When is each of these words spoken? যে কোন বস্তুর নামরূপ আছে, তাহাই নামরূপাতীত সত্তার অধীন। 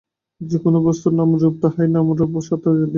যে 0.41 0.57
কোন 0.57 0.75
বস্তুর 0.85 1.13
নামরূপ 1.13 1.53
আছে, 1.53 1.61
তাহাই 1.63 1.87
নামরূপাতীত 1.89 2.45
সত্তার 2.47 2.71
অধীন। 2.73 2.89